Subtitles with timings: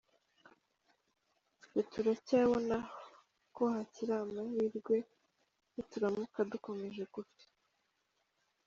[1.63, 2.77] Twe turacyabona
[3.55, 4.95] ko hakiri amahirwe
[5.73, 7.47] nituramuka dukomeje gutya.”